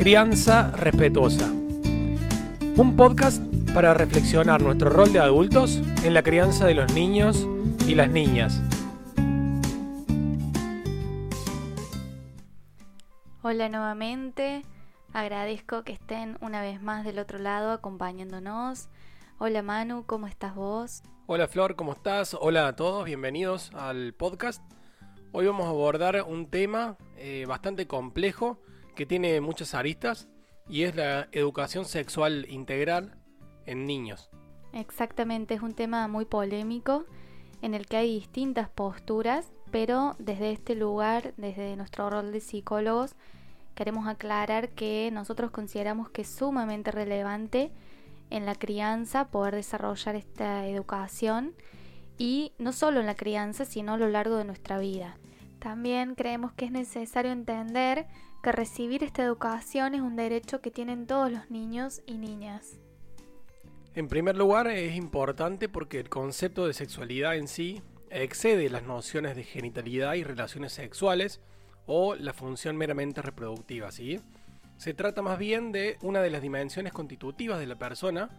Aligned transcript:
Crianza 0.00 0.70
Respetuosa. 0.70 1.46
Un 1.50 2.94
podcast 2.96 3.42
para 3.74 3.92
reflexionar 3.92 4.62
nuestro 4.62 4.88
rol 4.88 5.12
de 5.12 5.18
adultos 5.18 5.76
en 6.02 6.14
la 6.14 6.22
crianza 6.22 6.64
de 6.64 6.72
los 6.72 6.94
niños 6.94 7.46
y 7.86 7.94
las 7.94 8.08
niñas. 8.08 8.62
Hola 13.42 13.68
nuevamente, 13.68 14.62
agradezco 15.12 15.84
que 15.84 15.92
estén 15.92 16.38
una 16.40 16.62
vez 16.62 16.80
más 16.80 17.04
del 17.04 17.18
otro 17.18 17.38
lado 17.38 17.70
acompañándonos. 17.70 18.88
Hola 19.36 19.60
Manu, 19.60 20.06
¿cómo 20.06 20.28
estás 20.28 20.54
vos? 20.54 21.02
Hola 21.26 21.46
Flor, 21.46 21.76
¿cómo 21.76 21.92
estás? 21.92 22.34
Hola 22.40 22.68
a 22.68 22.74
todos, 22.74 23.04
bienvenidos 23.04 23.70
al 23.74 24.14
podcast. 24.14 24.62
Hoy 25.32 25.44
vamos 25.44 25.66
a 25.66 25.68
abordar 25.68 26.24
un 26.26 26.48
tema 26.48 26.96
eh, 27.18 27.44
bastante 27.46 27.86
complejo 27.86 28.62
que 28.94 29.06
tiene 29.06 29.40
muchas 29.40 29.74
aristas 29.74 30.28
y 30.68 30.82
es 30.82 30.94
la 30.94 31.28
educación 31.32 31.84
sexual 31.84 32.46
integral 32.48 33.16
en 33.66 33.86
niños. 33.86 34.30
Exactamente, 34.72 35.54
es 35.54 35.62
un 35.62 35.74
tema 35.74 36.06
muy 36.08 36.24
polémico 36.24 37.04
en 37.62 37.74
el 37.74 37.86
que 37.86 37.96
hay 37.96 38.14
distintas 38.14 38.68
posturas, 38.68 39.52
pero 39.70 40.16
desde 40.18 40.52
este 40.52 40.74
lugar, 40.74 41.34
desde 41.36 41.76
nuestro 41.76 42.08
rol 42.08 42.32
de 42.32 42.40
psicólogos, 42.40 43.16
queremos 43.74 44.06
aclarar 44.06 44.70
que 44.70 45.10
nosotros 45.12 45.50
consideramos 45.50 46.10
que 46.10 46.22
es 46.22 46.28
sumamente 46.28 46.90
relevante 46.90 47.72
en 48.30 48.46
la 48.46 48.54
crianza 48.54 49.28
poder 49.28 49.56
desarrollar 49.56 50.16
esta 50.16 50.66
educación 50.66 51.54
y 52.16 52.52
no 52.58 52.72
solo 52.72 53.00
en 53.00 53.06
la 53.06 53.14
crianza, 53.14 53.64
sino 53.64 53.94
a 53.94 53.96
lo 53.96 54.08
largo 54.08 54.36
de 54.36 54.44
nuestra 54.44 54.78
vida. 54.78 55.18
También 55.58 56.14
creemos 56.14 56.52
que 56.52 56.66
es 56.66 56.70
necesario 56.70 57.32
entender 57.32 58.06
que 58.40 58.52
recibir 58.52 59.04
esta 59.04 59.22
educación 59.22 59.94
es 59.94 60.00
un 60.00 60.16
derecho 60.16 60.60
que 60.60 60.70
tienen 60.70 61.06
todos 61.06 61.30
los 61.30 61.50
niños 61.50 62.02
y 62.06 62.18
niñas. 62.18 62.78
En 63.94 64.08
primer 64.08 64.36
lugar, 64.36 64.68
es 64.68 64.94
importante 64.96 65.68
porque 65.68 65.98
el 65.98 66.08
concepto 66.08 66.66
de 66.66 66.72
sexualidad 66.72 67.36
en 67.36 67.48
sí 67.48 67.82
excede 68.08 68.70
las 68.70 68.84
nociones 68.84 69.36
de 69.36 69.44
genitalidad 69.44 70.14
y 70.14 70.24
relaciones 70.24 70.72
sexuales 70.72 71.40
o 71.86 72.14
la 72.14 72.32
función 72.32 72.76
meramente 72.76 73.20
reproductiva, 73.20 73.90
¿sí? 73.90 74.20
Se 74.76 74.94
trata 74.94 75.22
más 75.22 75.38
bien 75.38 75.72
de 75.72 75.98
una 76.02 76.22
de 76.22 76.30
las 76.30 76.40
dimensiones 76.40 76.92
constitutivas 76.92 77.58
de 77.58 77.66
la 77.66 77.76
persona 77.76 78.30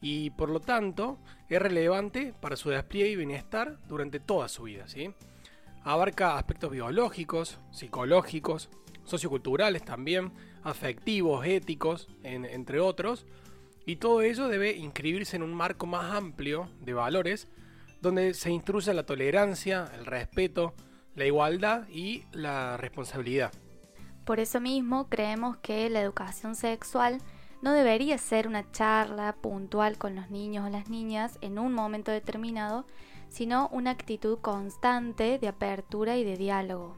y 0.00 0.30
por 0.30 0.50
lo 0.50 0.60
tanto 0.60 1.18
es 1.48 1.60
relevante 1.60 2.32
para 2.40 2.56
su 2.56 2.70
despliegue 2.70 3.10
y 3.10 3.16
bienestar 3.16 3.78
durante 3.86 4.20
toda 4.20 4.48
su 4.48 4.64
vida, 4.64 4.88
¿sí? 4.88 5.12
Abarca 5.82 6.36
aspectos 6.36 6.70
biológicos, 6.70 7.60
psicológicos, 7.70 8.70
socioculturales 9.06 9.84
también, 9.84 10.32
afectivos, 10.62 11.46
éticos, 11.46 12.08
entre 12.22 12.80
otros, 12.80 13.26
y 13.86 13.96
todo 13.96 14.20
ello 14.20 14.48
debe 14.48 14.76
inscribirse 14.76 15.36
en 15.36 15.42
un 15.42 15.54
marco 15.54 15.86
más 15.86 16.12
amplio 16.14 16.68
de 16.80 16.92
valores 16.92 17.48
donde 18.02 18.34
se 18.34 18.50
instruya 18.50 18.92
la 18.92 19.06
tolerancia, 19.06 19.90
el 19.98 20.06
respeto, 20.06 20.74
la 21.14 21.24
igualdad 21.24 21.88
y 21.88 22.24
la 22.32 22.76
responsabilidad. 22.76 23.52
Por 24.24 24.40
eso 24.40 24.60
mismo 24.60 25.08
creemos 25.08 25.56
que 25.58 25.88
la 25.88 26.02
educación 26.02 26.56
sexual 26.56 27.18
no 27.62 27.72
debería 27.72 28.18
ser 28.18 28.48
una 28.48 28.70
charla 28.70 29.34
puntual 29.40 29.98
con 29.98 30.14
los 30.14 30.30
niños 30.30 30.66
o 30.66 30.68
las 30.68 30.90
niñas 30.90 31.38
en 31.40 31.58
un 31.58 31.72
momento 31.72 32.10
determinado, 32.10 32.86
sino 33.28 33.68
una 33.72 33.92
actitud 33.92 34.38
constante 34.40 35.38
de 35.38 35.48
apertura 35.48 36.16
y 36.16 36.24
de 36.24 36.36
diálogo. 36.36 36.96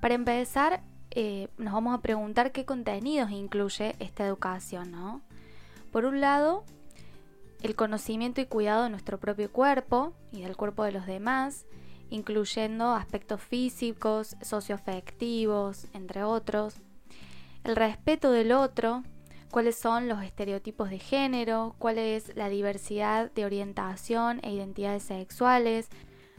Para 0.00 0.14
empezar, 0.14 0.82
eh, 1.14 1.48
nos 1.58 1.72
vamos 1.72 1.94
a 1.94 2.02
preguntar 2.02 2.52
qué 2.52 2.64
contenidos 2.64 3.30
incluye 3.30 3.94
esta 3.98 4.26
educación, 4.26 4.90
¿no? 4.90 5.22
Por 5.92 6.04
un 6.06 6.20
lado, 6.20 6.64
el 7.62 7.76
conocimiento 7.76 8.40
y 8.40 8.46
cuidado 8.46 8.84
de 8.84 8.90
nuestro 8.90 9.18
propio 9.18 9.50
cuerpo 9.50 10.12
y 10.32 10.42
del 10.42 10.56
cuerpo 10.56 10.84
de 10.84 10.92
los 10.92 11.06
demás, 11.06 11.66
incluyendo 12.10 12.94
aspectos 12.94 13.40
físicos, 13.40 14.36
socioafectivos, 14.42 15.86
entre 15.92 16.24
otros. 16.24 16.74
El 17.62 17.76
respeto 17.76 18.30
del 18.30 18.52
otro, 18.52 19.02
cuáles 19.50 19.76
son 19.76 20.08
los 20.08 20.22
estereotipos 20.22 20.90
de 20.90 20.98
género, 20.98 21.76
cuál 21.78 21.98
es 21.98 22.34
la 22.36 22.48
diversidad 22.48 23.30
de 23.30 23.44
orientación 23.44 24.40
e 24.42 24.52
identidades 24.52 25.04
sexuales, 25.04 25.88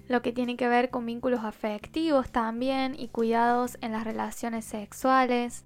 lo 0.08 0.22
que 0.22 0.32
tiene 0.32 0.56
que 0.56 0.68
ver 0.68 0.90
con 0.90 1.06
vínculos 1.06 1.44
afectivos 1.44 2.30
también 2.32 2.96
y 2.98 3.08
cuidados 3.08 3.78
en 3.82 3.92
las 3.92 4.04
relaciones 4.04 4.66
sexuales. 4.66 5.66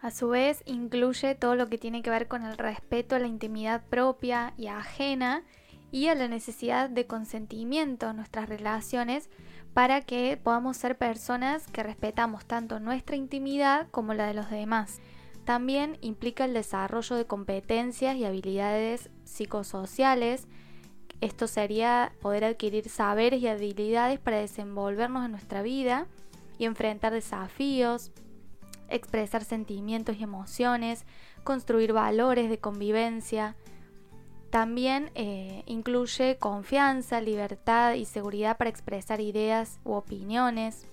A 0.00 0.10
su 0.10 0.28
vez, 0.28 0.62
incluye 0.66 1.34
todo 1.34 1.56
lo 1.56 1.68
que 1.68 1.78
tiene 1.78 2.02
que 2.02 2.10
ver 2.10 2.28
con 2.28 2.44
el 2.44 2.56
respeto 2.56 3.16
a 3.16 3.18
la 3.18 3.26
intimidad 3.26 3.84
propia 3.86 4.54
y 4.56 4.68
ajena 4.68 5.42
y 5.90 6.08
a 6.08 6.14
la 6.14 6.28
necesidad 6.28 6.90
de 6.90 7.06
consentimiento 7.06 8.10
en 8.10 8.16
nuestras 8.16 8.48
relaciones 8.48 9.30
para 9.74 10.00
que 10.02 10.36
podamos 10.36 10.76
ser 10.76 10.98
personas 10.98 11.66
que 11.68 11.82
respetamos 11.82 12.46
tanto 12.46 12.78
nuestra 12.80 13.16
intimidad 13.16 13.88
como 13.90 14.14
la 14.14 14.26
de 14.26 14.34
los 14.34 14.50
demás. 14.50 15.00
También 15.44 15.96
implica 16.00 16.44
el 16.44 16.52
desarrollo 16.52 17.16
de 17.16 17.26
competencias 17.26 18.16
y 18.16 18.24
habilidades 18.24 19.10
psicosociales, 19.24 20.46
esto 21.20 21.46
sería 21.46 22.12
poder 22.20 22.44
adquirir 22.44 22.88
saberes 22.88 23.42
y 23.42 23.48
habilidades 23.48 24.20
para 24.20 24.38
desenvolvernos 24.38 25.24
en 25.24 25.32
nuestra 25.32 25.62
vida 25.62 26.06
y 26.58 26.64
enfrentar 26.64 27.12
desafíos, 27.12 28.12
expresar 28.88 29.44
sentimientos 29.44 30.16
y 30.16 30.22
emociones, 30.22 31.04
construir 31.44 31.92
valores 31.92 32.48
de 32.48 32.58
convivencia. 32.58 33.56
También 34.50 35.10
eh, 35.14 35.62
incluye 35.66 36.38
confianza, 36.38 37.20
libertad 37.20 37.94
y 37.94 38.04
seguridad 38.04 38.56
para 38.56 38.70
expresar 38.70 39.20
ideas 39.20 39.80
u 39.84 39.92
opiniones. 39.92 40.86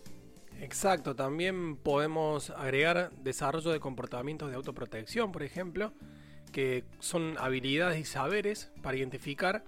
Exacto, 0.59 1.15
también 1.15 1.77
podemos 1.77 2.49
agregar 2.49 3.11
desarrollo 3.21 3.71
de 3.71 3.79
comportamientos 3.79 4.49
de 4.49 4.55
autoprotección, 4.55 5.31
por 5.31 5.43
ejemplo, 5.43 5.93
que 6.51 6.83
son 6.99 7.35
habilidades 7.39 7.99
y 7.99 8.05
saberes 8.05 8.71
para 8.81 8.97
identificar 8.97 9.63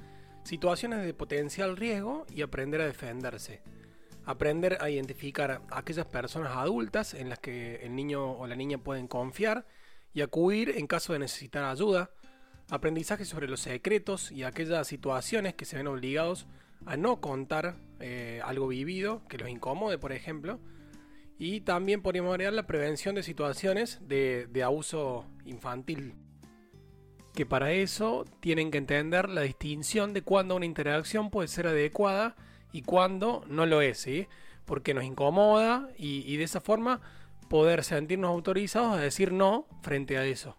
situaciones 0.47 1.05
de 1.05 1.13
potencial 1.13 1.75
riesgo 1.75 2.25
y 2.33 2.41
aprender 2.41 2.79
a 2.79 2.85
defenderse. 2.85 3.61
Aprender 4.25 4.77
a 4.79 4.89
identificar 4.89 5.51
a 5.51 5.77
aquellas 5.77 6.05
personas 6.05 6.53
adultas 6.55 7.13
en 7.13 7.29
las 7.29 7.39
que 7.39 7.75
el 7.83 7.95
niño 7.95 8.31
o 8.31 8.47
la 8.47 8.55
niña 8.55 8.77
pueden 8.77 9.07
confiar 9.07 9.65
y 10.13 10.21
acudir 10.21 10.73
en 10.77 10.87
caso 10.87 11.13
de 11.13 11.19
necesitar 11.19 11.65
ayuda. 11.65 12.11
Aprendizaje 12.69 13.25
sobre 13.25 13.47
los 13.47 13.59
secretos 13.59 14.31
y 14.31 14.43
aquellas 14.43 14.87
situaciones 14.87 15.53
que 15.53 15.65
se 15.65 15.77
ven 15.77 15.87
obligados 15.87 16.47
a 16.85 16.95
no 16.95 17.19
contar 17.19 17.75
eh, 17.99 18.41
algo 18.43 18.67
vivido 18.67 19.23
que 19.27 19.37
los 19.37 19.49
incomode, 19.49 19.97
por 19.97 20.13
ejemplo. 20.13 20.59
Y 21.37 21.61
también 21.61 22.01
podríamos 22.01 22.31
agregar 22.31 22.53
la 22.53 22.67
prevención 22.67 23.15
de 23.15 23.23
situaciones 23.23 23.99
de, 24.07 24.47
de 24.49 24.63
abuso 24.63 25.25
infantil 25.45 26.15
que 27.37 27.45
para 27.45 27.71
eso 27.71 28.25
tienen 28.39 28.71
que 28.71 28.79
entender 28.79 29.29
la 29.29 29.41
distinción 29.41 30.11
de 30.11 30.23
cuándo 30.23 30.55
una 30.55 30.65
interacción 30.65 31.29
puede 31.29 31.47
ser 31.47 31.67
adecuada 31.67 32.35
y 32.71 32.81
cuándo 32.81 33.43
no 33.47 33.67
lo 33.67 33.81
es, 33.81 33.99
¿sí? 33.99 34.27
porque 34.65 34.95
nos 34.95 35.03
incomoda 35.03 35.87
y, 35.99 36.35
de 36.35 36.43
esa 36.43 36.61
forma 36.61 36.99
poder 37.47 37.83
sentirnos 37.83 38.29
autorizados 38.29 38.97
a 38.97 38.99
decir 38.99 39.31
no 39.33 39.67
frente 39.83 40.17
a 40.17 40.25
eso. 40.25 40.57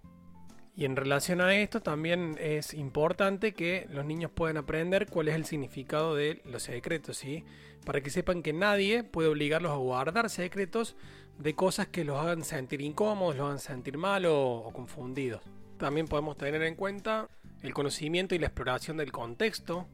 Y 0.77 0.85
en 0.85 0.95
relación 0.95 1.41
a 1.41 1.57
esto 1.57 1.81
también 1.81 2.37
es 2.39 2.73
importante 2.75 3.55
que 3.55 3.89
los 3.91 4.07
niños 4.07 4.31
puedan 4.31 4.57
aprender 4.57 5.09
cuál 5.09 5.27
es 5.27 5.35
el 5.35 5.47
significado 5.47 6.15
de 6.15 6.43
los 6.45 6.63
secretos, 6.63 7.17
¿sí? 7.17 7.45
Para 7.85 8.03
que 8.03 8.11
sepan 8.11 8.45
que 8.45 8.53
nadie 8.53 9.03
puede 9.03 9.31
obligarlos 9.31 9.73
a 9.73 9.77
guardar 9.79 10.31
secretos 10.31 10.95
de 11.39 11.57
cosas 11.57 11.89
que 11.89 12.05
los 12.05 12.21
hagan 12.21 12.45
sentir 12.45 12.83
incómodos, 12.83 13.37
los 13.37 13.47
hagan 13.47 13.59
sentir 13.59 13.99
mal 13.99 14.27
o 14.27 14.71
confundidos. 14.73 15.43
También 15.79 16.09
podemos 16.09 16.37
tener 16.37 16.63
en 16.63 16.75
cuenta 16.75 17.29
el 17.63 17.73
conocimiento 17.73 18.35
y 18.35 18.39
la 18.39 18.47
exploración 18.47 18.97
del 18.97 19.13
contexto. 19.13 19.87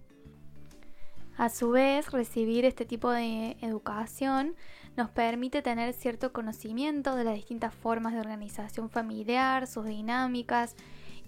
A 1.36 1.48
su 1.48 1.70
vez, 1.70 2.10
recibir 2.10 2.64
este 2.64 2.84
tipo 2.84 3.10
de 3.10 3.56
educación 3.60 4.54
nos 4.96 5.10
permite 5.10 5.62
tener 5.62 5.92
cierto 5.92 6.32
conocimiento 6.32 7.16
de 7.16 7.24
las 7.24 7.34
distintas 7.34 7.74
formas 7.74 8.12
de 8.12 8.20
organización 8.20 8.88
familiar, 8.88 9.66
sus 9.66 9.84
dinámicas 9.84 10.76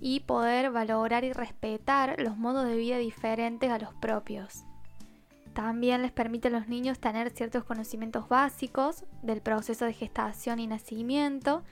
y 0.01 0.21
poder 0.21 0.71
valorar 0.71 1.25
y 1.25 1.33
respetar 1.33 2.21
los 2.21 2.37
modos 2.37 2.67
de 2.67 2.77
vida 2.77 2.99
diferentes 2.99 3.71
a 3.71 3.79
los 3.79 3.93
propios. 3.95 4.65
También 5.55 6.03
les 6.03 6.13
permite 6.13 6.49
a 6.49 6.51
los 6.53 6.69
niños 6.69 6.99
tener 6.99 7.31
ciertos 7.31 7.65
conocimientos 7.65 8.29
básicos 8.29 9.05
del 9.23 9.41
proceso 9.41 9.87
de 9.87 9.95
gestación 9.95 10.61
y 10.61 10.67
nacimiento 10.67 11.65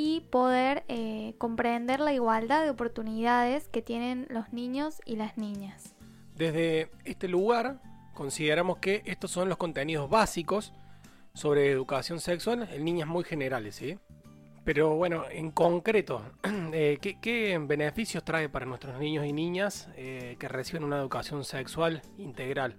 y 0.00 0.20
poder 0.30 0.84
eh, 0.86 1.34
comprender 1.38 1.98
la 1.98 2.12
igualdad 2.12 2.62
de 2.62 2.70
oportunidades 2.70 3.66
que 3.66 3.82
tienen 3.82 4.28
los 4.30 4.52
niños 4.52 5.00
y 5.04 5.16
las 5.16 5.36
niñas. 5.36 5.92
Desde 6.36 6.88
este 7.04 7.26
lugar 7.26 7.82
consideramos 8.14 8.78
que 8.78 9.02
estos 9.06 9.32
son 9.32 9.48
los 9.48 9.58
contenidos 9.58 10.08
básicos 10.08 10.72
sobre 11.34 11.72
educación 11.72 12.20
sexual 12.20 12.68
en 12.72 12.84
líneas 12.84 13.08
muy 13.08 13.24
generales, 13.24 13.74
¿sí? 13.74 13.98
Pero 14.62 14.94
bueno, 14.94 15.24
en 15.32 15.50
concreto, 15.50 16.22
eh, 16.72 16.98
¿qué, 17.00 17.58
beneficios 17.60 18.24
trae 18.24 18.48
para 18.48 18.66
nuestros 18.66 19.00
niños 19.00 19.26
y 19.26 19.32
niñas 19.32 19.88
eh, 19.96 20.36
que 20.38 20.46
reciben 20.46 20.84
una 20.84 20.98
educación 20.98 21.44
sexual 21.44 22.02
integral? 22.18 22.76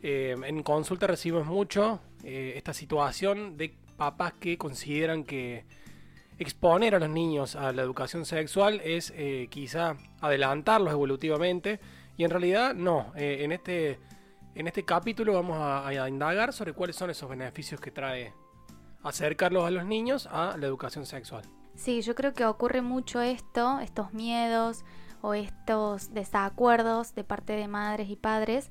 En 0.00 0.62
consulta 0.62 1.08
recibimos 1.08 1.44
mucho 1.44 2.00
esta 2.22 2.72
situación 2.72 3.56
de 3.56 3.74
papás 3.96 4.32
que 4.38 4.56
consideran 4.56 5.24
que 5.24 5.64
exponer 6.38 6.94
a 6.94 6.98
los 6.98 7.08
niños 7.10 7.56
a 7.56 7.72
la 7.72 7.82
educación 7.82 8.24
sexual 8.24 8.80
es 8.84 9.12
quizá 9.50 9.96
adelantarlos 10.20 10.92
evolutivamente 10.92 11.80
y 12.16 12.24
en 12.24 12.30
realidad 12.30 12.74
no. 12.74 13.12
en, 13.16 13.52
este, 13.52 13.98
en 14.54 14.66
este 14.66 14.84
capítulo 14.84 15.32
vamos 15.34 15.58
a 15.60 16.08
indagar 16.08 16.52
sobre 16.52 16.72
cuáles 16.72 16.96
son 16.96 17.10
esos 17.10 17.28
beneficios 17.28 17.80
que 17.80 17.90
trae 17.90 18.32
acercarlos 19.02 19.64
a 19.64 19.70
los 19.70 19.84
niños 19.84 20.28
a 20.30 20.56
la 20.56 20.66
educación 20.66 21.06
sexual. 21.06 21.42
Sí, 21.74 22.02
yo 22.02 22.14
creo 22.14 22.34
que 22.34 22.44
ocurre 22.44 22.82
mucho 22.82 23.20
esto, 23.20 23.78
estos 23.80 24.12
miedos 24.12 24.84
o 25.20 25.34
estos 25.34 26.12
desacuerdos 26.12 27.14
de 27.14 27.24
parte 27.24 27.52
de 27.54 27.68
madres 27.68 28.10
y 28.10 28.16
padres, 28.16 28.70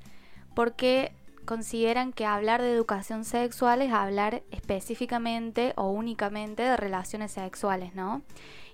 porque 0.56 1.14
consideran 1.47 2.13
que 2.13 2.25
hablar 2.25 2.61
de 2.61 2.71
educación 2.71 3.23
sexual 3.23 3.81
es 3.81 3.91
hablar 3.91 4.44
específicamente 4.51 5.73
o 5.77 5.89
únicamente 5.89 6.61
de 6.61 6.77
relaciones 6.77 7.31
sexuales, 7.31 7.95
¿no? 7.95 8.21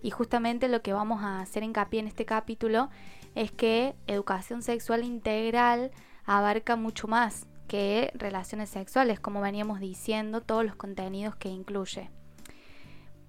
Y 0.01 0.09
justamente 0.09 0.67
lo 0.67 0.81
que 0.81 0.91
vamos 0.91 1.23
a 1.23 1.39
hacer 1.39 1.63
hincapié 1.63 2.01
en 2.01 2.07
este 2.07 2.25
capítulo 2.25 2.89
es 3.35 3.51
que 3.51 3.95
educación 4.07 4.61
sexual 4.61 5.05
integral 5.05 5.91
abarca 6.25 6.75
mucho 6.75 7.07
más, 7.07 7.47
que 7.67 8.11
relaciones 8.15 8.69
sexuales, 8.69 9.19
como 9.19 9.39
veníamos 9.39 9.79
diciendo, 9.79 10.41
todos 10.41 10.65
los 10.65 10.75
contenidos 10.75 11.35
que 11.35 11.49
incluye. 11.49 12.09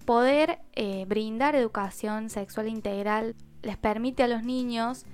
Poder 0.05 0.61
eh, 0.73 1.05
brindar 1.07 1.55
educación 1.55 2.31
sexual 2.31 2.69
integral 2.69 3.37
les 3.63 3.77
permite 3.77 4.23
a 4.23 4.29
los 4.29 4.43
niños 4.43 5.07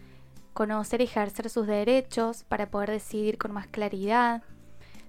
conocer 0.52 1.00
y 1.00 1.04
ejercer 1.04 1.50
sus 1.50 1.66
derechos 1.66 2.44
para 2.44 2.70
poder 2.70 2.90
decidir 2.90 3.38
con 3.38 3.52
más 3.52 3.66
claridad. 3.66 4.42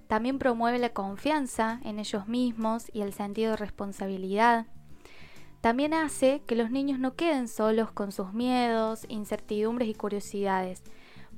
También 0.06 0.38
promueve 0.38 0.78
la 0.78 0.90
confianza 0.90 1.80
en 1.84 1.98
ellos 1.98 2.28
mismos 2.28 2.86
y 2.92 3.00
el 3.02 3.12
sentido 3.12 3.52
de 3.52 3.56
responsabilidad. 3.56 4.66
También 5.62 5.94
hace 5.94 6.42
que 6.46 6.56
los 6.56 6.70
niños 6.70 6.98
no 6.98 7.14
queden 7.14 7.46
solos 7.46 7.92
con 7.92 8.10
sus 8.10 8.32
miedos, 8.32 9.06
incertidumbres 9.08 9.88
y 9.88 9.94
curiosidades, 9.94 10.82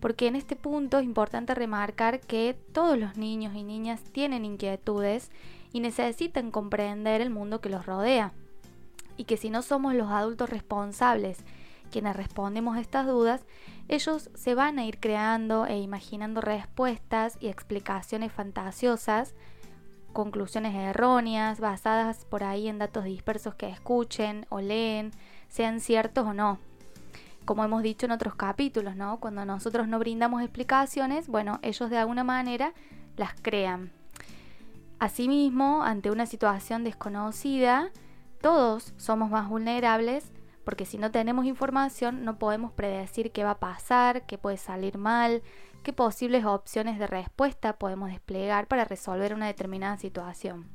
porque 0.00 0.26
en 0.26 0.34
este 0.34 0.56
punto 0.56 0.98
es 0.98 1.04
importante 1.04 1.54
remarcar 1.54 2.20
que 2.20 2.56
todos 2.72 2.98
los 2.98 3.16
niños 3.16 3.54
y 3.54 3.62
niñas 3.62 4.02
tienen 4.12 4.44
inquietudes 4.44 5.30
y 5.72 5.80
necesitan 5.80 6.50
comprender 6.50 7.20
el 7.20 7.30
mundo 7.30 7.60
que 7.60 7.68
los 7.68 7.84
rodea. 7.84 8.32
Y 9.16 9.24
que 9.24 9.36
si 9.36 9.50
no 9.50 9.62
somos 9.62 9.94
los 9.94 10.10
adultos 10.10 10.50
responsables 10.50 11.44
quienes 11.94 12.16
respondemos 12.16 12.76
estas 12.76 13.06
dudas, 13.06 13.46
ellos 13.86 14.28
se 14.34 14.56
van 14.56 14.80
a 14.80 14.84
ir 14.84 14.98
creando 14.98 15.64
e 15.64 15.78
imaginando 15.78 16.40
respuestas 16.40 17.36
y 17.38 17.46
explicaciones 17.46 18.32
fantasiosas, 18.32 19.36
conclusiones 20.12 20.74
erróneas, 20.74 21.60
basadas 21.60 22.24
por 22.24 22.42
ahí 22.42 22.66
en 22.66 22.78
datos 22.78 23.04
dispersos 23.04 23.54
que 23.54 23.68
escuchen 23.68 24.44
o 24.48 24.60
leen, 24.60 25.12
sean 25.48 25.78
ciertos 25.78 26.26
o 26.26 26.34
no 26.34 26.58
como 27.44 27.62
hemos 27.62 27.82
dicho 27.82 28.06
en 28.06 28.12
otros 28.12 28.34
capítulos, 28.34 28.96
¿no? 28.96 29.20
Cuando 29.20 29.44
nosotros 29.44 29.86
no 29.86 29.98
brindamos 29.98 30.40
explicaciones, 30.40 31.28
bueno, 31.28 31.58
ellos 31.60 31.90
de 31.90 31.98
alguna 31.98 32.24
manera 32.24 32.72
las 33.18 33.34
crean. 33.40 33.92
Asimismo, 34.98 35.82
ante 35.84 36.10
una 36.10 36.24
situación 36.24 36.84
desconocida, 36.84 37.90
todos 38.40 38.94
somos 38.96 39.28
más 39.30 39.46
vulnerables 39.50 40.32
porque 40.64 40.86
si 40.86 40.98
no 40.98 41.10
tenemos 41.10 41.44
información 41.44 42.24
no 42.24 42.38
podemos 42.38 42.72
predecir 42.72 43.32
qué 43.32 43.44
va 43.44 43.52
a 43.52 43.60
pasar, 43.60 44.26
qué 44.26 44.38
puede 44.38 44.56
salir 44.56 44.98
mal, 44.98 45.42
qué 45.82 45.92
posibles 45.92 46.44
opciones 46.44 46.98
de 46.98 47.06
respuesta 47.06 47.78
podemos 47.78 48.10
desplegar 48.10 48.66
para 48.66 48.84
resolver 48.84 49.34
una 49.34 49.46
determinada 49.46 49.98
situación. 49.98 50.66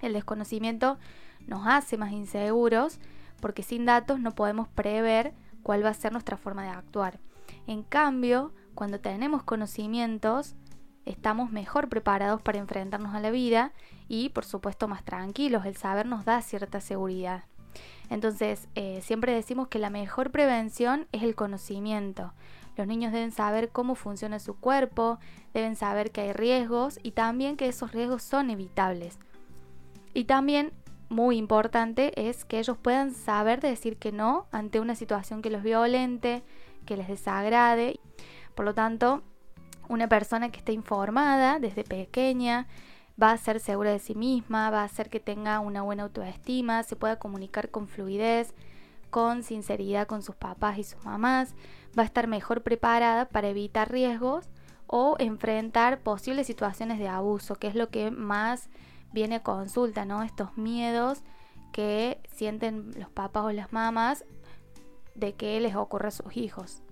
El 0.00 0.12
desconocimiento 0.12 0.98
nos 1.46 1.66
hace 1.66 1.96
más 1.96 2.12
inseguros 2.12 2.98
porque 3.40 3.62
sin 3.62 3.84
datos 3.84 4.20
no 4.20 4.34
podemos 4.34 4.68
prever 4.68 5.34
cuál 5.62 5.84
va 5.84 5.90
a 5.90 5.94
ser 5.94 6.12
nuestra 6.12 6.36
forma 6.36 6.62
de 6.62 6.70
actuar. 6.70 7.18
En 7.66 7.82
cambio, 7.82 8.52
cuando 8.74 9.00
tenemos 9.00 9.42
conocimientos, 9.42 10.54
estamos 11.04 11.50
mejor 11.50 11.88
preparados 11.88 12.42
para 12.42 12.58
enfrentarnos 12.58 13.14
a 13.14 13.20
la 13.20 13.30
vida 13.30 13.72
y, 14.08 14.28
por 14.30 14.44
supuesto, 14.44 14.86
más 14.86 15.04
tranquilos. 15.04 15.64
El 15.66 15.76
saber 15.76 16.06
nos 16.06 16.24
da 16.24 16.40
cierta 16.42 16.80
seguridad. 16.80 17.44
Entonces, 18.10 18.68
eh, 18.74 19.00
siempre 19.02 19.32
decimos 19.32 19.68
que 19.68 19.78
la 19.78 19.90
mejor 19.90 20.30
prevención 20.30 21.06
es 21.12 21.22
el 21.22 21.34
conocimiento. 21.34 22.32
Los 22.76 22.86
niños 22.86 23.12
deben 23.12 23.32
saber 23.32 23.70
cómo 23.70 23.94
funciona 23.94 24.38
su 24.38 24.54
cuerpo, 24.58 25.18
deben 25.54 25.76
saber 25.76 26.10
que 26.10 26.20
hay 26.20 26.32
riesgos 26.32 27.00
y 27.02 27.12
también 27.12 27.56
que 27.56 27.68
esos 27.68 27.92
riesgos 27.92 28.22
son 28.22 28.50
evitables. 28.50 29.18
Y 30.12 30.24
también 30.24 30.72
muy 31.08 31.36
importante 31.36 32.28
es 32.28 32.44
que 32.44 32.58
ellos 32.58 32.76
puedan 32.76 33.12
saber 33.12 33.60
decir 33.60 33.96
que 33.96 34.12
no 34.12 34.46
ante 34.50 34.80
una 34.80 34.94
situación 34.94 35.40
que 35.40 35.50
los 35.50 35.62
violente, 35.62 36.42
que 36.84 36.96
les 36.96 37.08
desagrade. 37.08 38.00
Por 38.54 38.64
lo 38.64 38.74
tanto, 38.74 39.22
una 39.88 40.08
persona 40.08 40.50
que 40.50 40.58
esté 40.58 40.72
informada 40.72 41.58
desde 41.58 41.84
pequeña 41.84 42.66
va 43.20 43.32
a 43.32 43.38
ser 43.38 43.60
segura 43.60 43.92
de 43.92 43.98
sí 43.98 44.14
misma, 44.14 44.70
va 44.70 44.82
a 44.82 44.84
hacer 44.84 45.08
que 45.08 45.20
tenga 45.20 45.60
una 45.60 45.82
buena 45.82 46.04
autoestima, 46.04 46.82
se 46.82 46.96
pueda 46.96 47.18
comunicar 47.18 47.70
con 47.70 47.88
fluidez, 47.88 48.54
con 49.10 49.42
sinceridad 49.42 50.06
con 50.06 50.22
sus 50.22 50.34
papás 50.34 50.78
y 50.78 50.84
sus 50.84 51.04
mamás, 51.04 51.54
va 51.98 52.02
a 52.02 52.06
estar 52.06 52.26
mejor 52.26 52.62
preparada 52.62 53.28
para 53.28 53.48
evitar 53.48 53.90
riesgos 53.90 54.48
o 54.86 55.16
enfrentar 55.18 56.00
posibles 56.00 56.46
situaciones 56.46 56.98
de 56.98 57.08
abuso, 57.08 57.56
que 57.56 57.68
es 57.68 57.74
lo 57.74 57.88
que 57.88 58.10
más 58.10 58.68
viene 59.12 59.36
a 59.36 59.42
consulta, 59.42 60.04
¿no? 60.04 60.22
Estos 60.22 60.56
miedos 60.56 61.22
que 61.72 62.20
sienten 62.32 62.92
los 62.98 63.08
papás 63.08 63.44
o 63.44 63.52
las 63.52 63.72
mamás 63.72 64.24
de 65.14 65.34
que 65.34 65.58
les 65.60 65.74
ocurra 65.74 66.08
a 66.08 66.12
sus 66.12 66.36
hijos. 66.36 66.82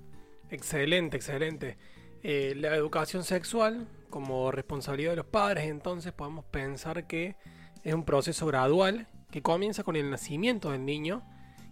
Excelente, 0.50 1.17
excelente. 1.17 1.76
Eh, 2.23 2.55
la 2.56 2.75
educación 2.75 3.23
sexual 3.25 3.87
como 4.14 4.52
responsabilidad 4.52 5.11
de 5.11 5.16
los 5.16 5.26
padres, 5.26 5.64
entonces 5.64 6.12
podemos 6.12 6.44
pensar 6.44 7.08
que 7.08 7.34
es 7.82 7.94
un 7.94 8.05
proceso 8.05 8.46
gradual 8.46 9.08
que 9.32 9.43
comienza 9.43 9.83
con 9.83 9.97
el 9.97 10.09
nacimiento 10.09 10.71
del 10.71 10.85
niño 10.85 11.25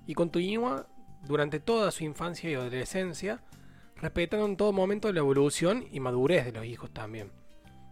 y 0.09 0.15
continúa 0.15 0.89
durante 1.25 1.61
toda 1.61 1.93
su 1.93 2.03
infancia 2.03 2.51
y 2.51 2.55
adolescencia, 2.55 3.45
respetando 3.95 4.45
en 4.47 4.57
todo 4.57 4.73
momento 4.73 5.13
la 5.13 5.21
evolución 5.21 5.87
y 5.93 6.01
madurez 6.01 6.45
de 6.45 6.51
los 6.51 6.67
hijos 6.67 6.93
también. 6.93 7.31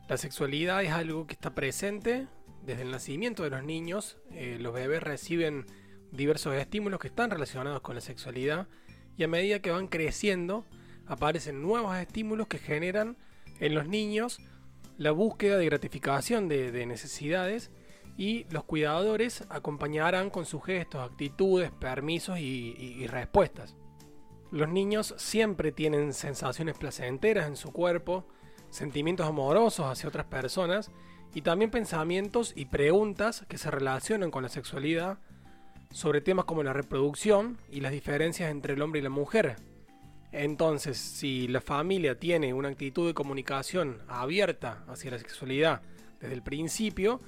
La 0.09 0.17
sexualidad 0.17 0.83
es 0.83 0.91
algo 0.91 1.29
que 1.29 1.35
está 1.35 1.55
presente 1.55 2.27
desde 2.65 2.83
el 2.83 2.91
nacimiento 2.91 3.45
de 3.45 3.51
los 3.51 3.63
niños, 3.63 4.19
eh, 4.33 4.59
los 4.61 4.75
bebés 4.75 5.01
reciben 5.01 5.65
diversos 6.11 6.57
estímulos 6.57 6.99
que 6.99 7.07
están 7.07 7.31
relacionados 7.31 7.83
con 7.83 7.95
la 7.95 8.01
sexualidad 8.01 8.67
y 9.17 9.23
a 9.23 9.29
medida 9.29 9.61
que 9.61 9.71
van 9.71 9.87
creciendo 9.87 10.67
aparecen 11.07 11.63
nuevos 11.63 11.97
estímulos 11.97 12.49
que 12.49 12.59
generan 12.59 13.17
en 13.61 13.75
los 13.75 13.87
niños 13.87 14.41
la 14.99 15.13
búsqueda 15.13 15.57
de 15.57 15.67
gratificación 15.67 16.49
de, 16.49 16.85
necesidades 16.87 17.71
y 18.17 18.45
los 18.51 18.65
cuidadores 18.65 19.45
acompañarán 19.49 20.29
con 20.31 20.45
sus 20.45 20.65
gestos, 20.65 21.09
actitudes, 21.09 21.71
permisos 21.71 22.39
y 22.39 23.07
respuestas. 23.07 23.77
Los 24.51 24.69
niños 24.69 25.15
siempre 25.17 25.71
tienen 25.71 26.13
sensaciones 26.13 26.77
placenteras 26.77 27.47
en 27.47 27.57
su 27.57 27.73
cuerpo, 27.73 28.27
sentimientos 28.71 29.27
amorosos 29.27 29.87
hacia 29.87 30.09
otras 30.09 30.27
personas 30.27 30.91
y 31.35 31.43
también 31.43 31.71
pensamientos 31.71 32.53
y 32.57 32.65
preguntas 32.67 33.45
que 33.49 33.59
se 33.59 33.71
relacionan 33.71 34.33
con 34.33 34.43
la 34.43 34.49
sexualidad 34.49 35.19
sobre 35.93 36.21
temas 36.21 36.47
como 36.47 36.65
la 36.65 36.73
reproducción 36.73 37.59
y 37.71 37.81
las 37.81 37.93
diferencias 37.93 38.51
entre 38.51 38.75
el 38.75 38.83
hombre 38.83 39.01
y 39.01 39.05
la 39.05 39.11
mujer. 39.11 39.57
Entonces, 40.33 40.97
si 40.97 41.49
la 41.49 41.61
familia 41.61 42.19
tiene 42.19 42.55
una 42.55 42.69
actitud 42.69 43.07
de 43.07 43.15
comunicación 43.15 44.03
abierta 44.09 44.85
hacia 44.89 45.11
la 45.11 45.19
sexualidad 45.19 45.83
desde 46.21 46.35
el 46.35 46.43
principio, 46.43 47.21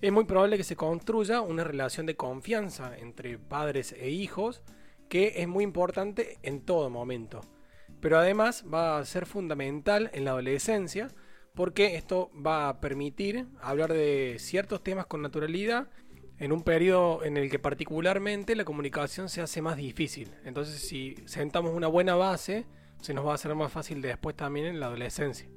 es 0.00 0.12
muy 0.12 0.24
probable 0.24 0.56
que 0.56 0.64
se 0.64 0.76
construya 0.76 1.40
una 1.40 1.64
relación 1.64 2.06
de 2.06 2.16
confianza 2.16 2.96
entre 2.98 3.38
padres 3.38 3.92
e 3.92 4.10
hijos 4.10 4.62
que 5.08 5.34
es 5.36 5.48
muy 5.48 5.64
importante 5.64 6.38
en 6.42 6.60
todo 6.60 6.90
momento. 6.90 7.40
Pero 8.00 8.18
además 8.18 8.64
va 8.72 8.98
a 8.98 9.04
ser 9.04 9.26
fundamental 9.26 10.10
en 10.12 10.24
la 10.24 10.32
adolescencia 10.32 11.08
porque 11.54 11.96
esto 11.96 12.30
va 12.34 12.68
a 12.68 12.80
permitir 12.80 13.46
hablar 13.60 13.92
de 13.92 14.36
ciertos 14.38 14.84
temas 14.84 15.06
con 15.06 15.22
naturalidad 15.22 15.88
en 16.38 16.52
un 16.52 16.62
periodo 16.62 17.24
en 17.24 17.36
el 17.36 17.50
que 17.50 17.58
particularmente 17.58 18.54
la 18.54 18.64
comunicación 18.64 19.28
se 19.28 19.40
hace 19.40 19.62
más 19.62 19.76
difícil. 19.76 20.30
Entonces 20.44 20.80
si 20.80 21.16
sentamos 21.26 21.74
una 21.74 21.88
buena 21.88 22.14
base, 22.14 22.66
se 23.00 23.14
nos 23.14 23.26
va 23.26 23.32
a 23.32 23.34
hacer 23.34 23.54
más 23.54 23.72
fácil 23.72 24.02
después 24.02 24.36
también 24.36 24.66
en 24.66 24.80
la 24.80 24.86
adolescencia. 24.86 25.48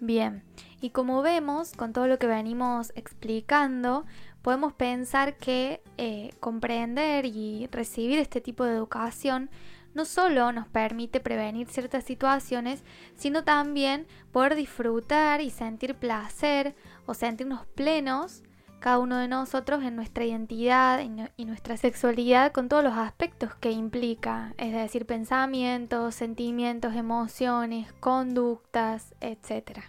Bien, 0.00 0.42
y 0.80 0.90
como 0.90 1.22
vemos, 1.22 1.72
con 1.74 1.92
todo 1.92 2.08
lo 2.08 2.18
que 2.18 2.26
venimos 2.26 2.92
explicando, 2.96 4.04
podemos 4.42 4.72
pensar 4.72 5.36
que 5.36 5.80
eh, 5.96 6.30
comprender 6.40 7.24
y 7.24 7.68
recibir 7.70 8.18
este 8.18 8.40
tipo 8.40 8.64
de 8.64 8.74
educación 8.74 9.48
no 9.94 10.04
solo 10.04 10.50
nos 10.52 10.66
permite 10.68 11.20
prevenir 11.20 11.68
ciertas 11.68 12.02
situaciones, 12.02 12.82
sino 13.14 13.44
también 13.44 14.06
poder 14.32 14.56
disfrutar 14.56 15.40
y 15.40 15.50
sentir 15.50 15.94
placer 15.94 16.74
o 17.06 17.14
sentirnos 17.14 17.66
plenos 17.66 18.42
cada 18.82 18.98
uno 18.98 19.16
de 19.18 19.28
nosotros 19.28 19.84
en 19.84 19.94
nuestra 19.94 20.24
identidad 20.24 21.00
y 21.36 21.44
nuestra 21.44 21.76
sexualidad 21.76 22.50
con 22.50 22.68
todos 22.68 22.82
los 22.82 22.94
aspectos 22.94 23.54
que 23.54 23.70
implica, 23.70 24.54
es 24.58 24.72
decir, 24.72 25.06
pensamientos, 25.06 26.16
sentimientos, 26.16 26.96
emociones, 26.96 27.92
conductas, 28.00 29.14
etc. 29.20 29.82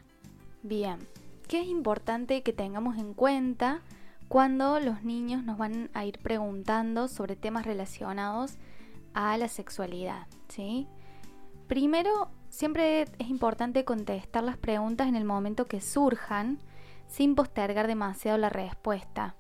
Bien, 0.62 1.00
¿qué 1.47 1.62
es 1.62 1.67
importante 1.67 2.43
que 2.43 2.53
tengamos 2.53 3.00
en 3.00 3.15
cuenta 3.15 3.81
cuando 4.27 4.79
los 4.79 5.01
niños 5.01 5.43
nos 5.43 5.57
van 5.57 5.89
a 5.95 6.05
ir 6.05 6.19
preguntando 6.19 7.07
sobre 7.07 7.35
temas 7.35 7.65
relacionados 7.65 8.57
a 9.15 9.35
la 9.39 9.47
sexualidad? 9.47 10.27
¿sí? 10.50 10.88
Primero, 11.67 12.29
siempre 12.50 13.07
es 13.17 13.27
importante 13.27 13.85
contestar 13.85 14.43
las 14.43 14.57
preguntas 14.57 15.07
en 15.07 15.15
el 15.15 15.25
momento 15.25 15.65
que 15.65 15.81
surjan, 15.81 16.59
sin 17.13 17.36
postergar 17.36 17.86
demasiado 17.86 18.39
la 18.39 18.50
respuesta. 18.50 19.36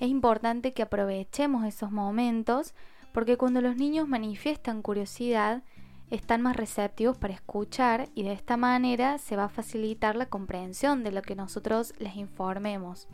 Es 0.00 0.08
importante 0.08 0.72
que 0.72 0.82
aprovechemos 0.82 1.64
esos 1.64 1.92
momentos 1.92 2.74
porque 3.12 3.36
cuando 3.36 3.60
los 3.60 3.76
niños 3.76 4.08
manifiestan 4.08 4.82
curiosidad, 4.82 5.62
están 6.10 6.42
más 6.42 6.56
receptivos 6.56 7.16
para 7.16 7.32
escuchar 7.32 8.08
y 8.16 8.24
de 8.24 8.32
esta 8.32 8.56
manera 8.56 9.18
se 9.18 9.36
va 9.36 9.44
a 9.44 9.48
facilitar 9.48 10.16
la 10.16 10.26
comprensión 10.26 11.04
de 11.04 11.12
lo 11.12 11.22
que 11.22 11.36
nosotros 11.36 11.94
les 11.98 12.16
informemos. 12.16 13.06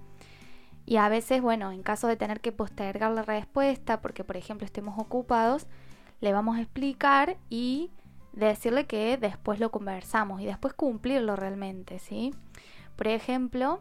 Y 0.87 0.97
a 0.97 1.11
veces, 1.11 1.43
bueno, 1.43 1.71
en 1.71 1.83
caso 1.83 2.07
de 2.07 2.17
tener 2.17 2.41
que 2.41 2.53
postergar 2.53 3.13
la 3.13 3.23
respuesta 3.23 4.01
porque 4.01 4.25
por 4.25 4.39
ejemplo 4.39 4.65
estemos 4.65 4.99
ocupados, 4.99 5.67
le 6.23 6.33
vamos 6.33 6.57
a 6.57 6.63
explicar 6.63 7.37
y 7.51 7.91
decirle 8.33 8.87
que 8.87 9.19
después 9.19 9.61
lo 9.61 9.71
conversamos 9.71 10.41
y 10.41 10.47
después 10.47 10.73
cumplirlo 10.73 11.37
realmente, 11.37 11.99
¿sí? 11.99 12.33
Por 12.97 13.09
ejemplo, 13.09 13.81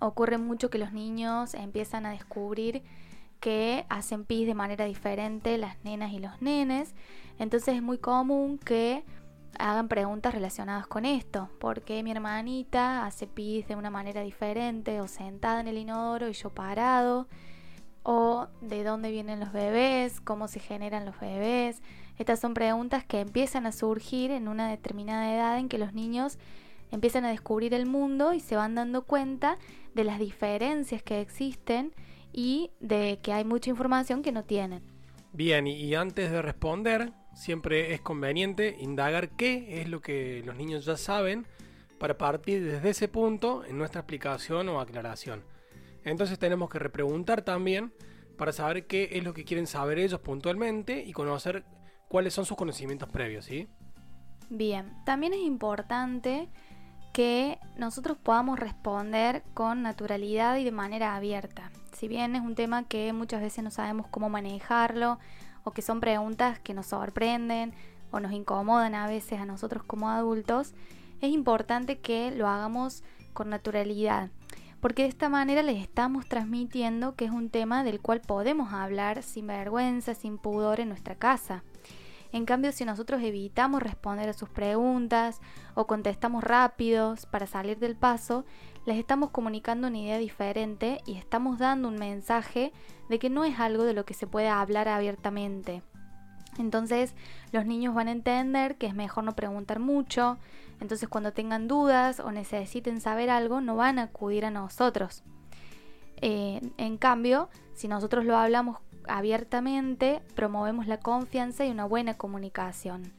ocurre 0.00 0.38
mucho 0.38 0.70
que 0.70 0.78
los 0.78 0.92
niños 0.92 1.54
empiezan 1.54 2.06
a 2.06 2.10
descubrir 2.10 2.82
que 3.40 3.86
hacen 3.88 4.24
pis 4.24 4.46
de 4.46 4.54
manera 4.54 4.84
diferente 4.84 5.56
las 5.58 5.82
nenas 5.84 6.12
y 6.12 6.18
los 6.18 6.40
nenes. 6.42 6.94
Entonces 7.38 7.76
es 7.76 7.82
muy 7.82 7.98
común 7.98 8.58
que 8.58 9.04
hagan 9.58 9.88
preguntas 9.88 10.34
relacionadas 10.34 10.86
con 10.86 11.04
esto. 11.04 11.48
¿Por 11.58 11.82
qué 11.82 12.02
mi 12.02 12.10
hermanita 12.10 13.06
hace 13.06 13.26
pis 13.26 13.66
de 13.66 13.76
una 13.76 13.90
manera 13.90 14.20
diferente 14.22 15.00
o 15.00 15.08
sentada 15.08 15.60
en 15.60 15.68
el 15.68 15.78
inodoro 15.78 16.28
y 16.28 16.32
yo 16.32 16.50
parado? 16.50 17.26
¿O 18.02 18.48
de 18.60 18.84
dónde 18.84 19.10
vienen 19.10 19.40
los 19.40 19.52
bebés? 19.52 20.20
¿Cómo 20.20 20.48
se 20.48 20.60
generan 20.60 21.04
los 21.04 21.18
bebés? 21.18 21.82
Estas 22.18 22.40
son 22.40 22.54
preguntas 22.54 23.04
que 23.04 23.20
empiezan 23.20 23.66
a 23.66 23.72
surgir 23.72 24.30
en 24.30 24.48
una 24.48 24.68
determinada 24.68 25.34
edad 25.34 25.58
en 25.58 25.68
que 25.68 25.78
los 25.78 25.94
niños 25.94 26.38
empiezan 26.90 27.24
a 27.24 27.30
descubrir 27.30 27.74
el 27.74 27.86
mundo 27.86 28.32
y 28.32 28.40
se 28.40 28.56
van 28.56 28.74
dando 28.74 29.02
cuenta 29.02 29.58
de 29.94 30.04
las 30.04 30.18
diferencias 30.18 31.02
que 31.02 31.20
existen 31.20 31.92
y 32.32 32.70
de 32.80 33.18
que 33.22 33.32
hay 33.32 33.44
mucha 33.44 33.70
información 33.70 34.22
que 34.22 34.32
no 34.32 34.44
tienen. 34.44 34.82
Bien, 35.32 35.66
y 35.66 35.94
antes 35.94 36.30
de 36.30 36.42
responder, 36.42 37.12
siempre 37.34 37.94
es 37.94 38.00
conveniente 38.00 38.76
indagar 38.80 39.30
qué 39.30 39.80
es 39.80 39.88
lo 39.88 40.00
que 40.00 40.42
los 40.44 40.56
niños 40.56 40.84
ya 40.84 40.96
saben 40.96 41.46
para 41.98 42.16
partir 42.16 42.64
desde 42.64 42.90
ese 42.90 43.08
punto 43.08 43.64
en 43.64 43.78
nuestra 43.78 44.00
explicación 44.00 44.68
o 44.68 44.80
aclaración. 44.80 45.44
Entonces 46.04 46.38
tenemos 46.38 46.70
que 46.70 46.78
repreguntar 46.78 47.42
también 47.42 47.92
para 48.36 48.52
saber 48.52 48.86
qué 48.86 49.10
es 49.12 49.22
lo 49.22 49.34
que 49.34 49.44
quieren 49.44 49.66
saber 49.66 49.98
ellos 49.98 50.20
puntualmente 50.20 51.04
y 51.04 51.12
conocer 51.12 51.64
cuáles 52.08 52.32
son 52.32 52.46
sus 52.46 52.56
conocimientos 52.56 53.08
previos, 53.10 53.44
¿sí? 53.44 53.68
Bien, 54.48 54.94
también 55.04 55.34
es 55.34 55.40
importante 55.40 56.48
que 57.12 57.58
nosotros 57.76 58.16
podamos 58.16 58.58
responder 58.58 59.42
con 59.54 59.82
naturalidad 59.82 60.56
y 60.56 60.64
de 60.64 60.72
manera 60.72 61.16
abierta. 61.16 61.70
Si 61.92 62.08
bien 62.08 62.36
es 62.36 62.42
un 62.42 62.54
tema 62.54 62.84
que 62.84 63.12
muchas 63.12 63.40
veces 63.40 63.64
no 63.64 63.70
sabemos 63.70 64.06
cómo 64.08 64.28
manejarlo 64.28 65.18
o 65.64 65.72
que 65.72 65.82
son 65.82 66.00
preguntas 66.00 66.58
que 66.58 66.74
nos 66.74 66.86
sorprenden 66.86 67.74
o 68.10 68.20
nos 68.20 68.32
incomodan 68.32 68.94
a 68.94 69.06
veces 69.06 69.40
a 69.40 69.44
nosotros 69.44 69.82
como 69.82 70.08
adultos, 70.08 70.74
es 71.20 71.30
importante 71.30 71.98
que 71.98 72.30
lo 72.30 72.48
hagamos 72.48 73.02
con 73.32 73.50
naturalidad, 73.50 74.30
porque 74.80 75.02
de 75.02 75.08
esta 75.08 75.28
manera 75.28 75.62
les 75.62 75.80
estamos 75.80 76.26
transmitiendo 76.26 77.14
que 77.14 77.26
es 77.26 77.30
un 77.30 77.50
tema 77.50 77.84
del 77.84 78.00
cual 78.00 78.20
podemos 78.20 78.72
hablar 78.72 79.22
sin 79.22 79.46
vergüenza, 79.46 80.14
sin 80.14 80.38
pudor 80.38 80.80
en 80.80 80.88
nuestra 80.88 81.14
casa. 81.14 81.62
En 82.32 82.44
cambio, 82.44 82.70
si 82.72 82.84
nosotros 82.84 83.22
evitamos 83.22 83.82
responder 83.82 84.28
a 84.28 84.34
sus 84.34 84.48
preguntas 84.48 85.40
o 85.74 85.86
contestamos 85.86 86.44
rápidos 86.44 87.26
para 87.26 87.46
salir 87.46 87.78
del 87.78 87.96
paso, 87.96 88.44
les 88.86 88.98
estamos 88.98 89.30
comunicando 89.30 89.88
una 89.88 89.98
idea 89.98 90.18
diferente 90.18 91.00
y 91.06 91.16
estamos 91.16 91.58
dando 91.58 91.88
un 91.88 91.96
mensaje 91.96 92.72
de 93.08 93.18
que 93.18 93.30
no 93.30 93.44
es 93.44 93.58
algo 93.58 93.84
de 93.84 93.94
lo 93.94 94.04
que 94.04 94.14
se 94.14 94.26
puede 94.26 94.48
hablar 94.48 94.88
abiertamente. 94.88 95.82
Entonces 96.58 97.14
los 97.52 97.66
niños 97.66 97.94
van 97.94 98.08
a 98.08 98.12
entender 98.12 98.76
que 98.76 98.86
es 98.86 98.94
mejor 98.94 99.24
no 99.24 99.34
preguntar 99.34 99.80
mucho, 99.80 100.38
entonces 100.80 101.08
cuando 101.08 101.32
tengan 101.32 101.68
dudas 101.68 102.20
o 102.20 102.32
necesiten 102.32 103.00
saber 103.00 103.30
algo 103.30 103.60
no 103.60 103.76
van 103.76 103.98
a 103.98 104.04
acudir 104.04 104.44
a 104.44 104.50
nosotros. 104.50 105.24
Eh, 106.22 106.60
en 106.76 106.96
cambio, 106.98 107.48
si 107.74 107.88
nosotros 107.88 108.24
lo 108.24 108.36
hablamos 108.36 108.78
abiertamente 109.10 110.22
promovemos 110.34 110.86
la 110.86 111.00
confianza 111.00 111.64
y 111.64 111.70
una 111.70 111.84
buena 111.84 112.16
comunicación. 112.16 113.12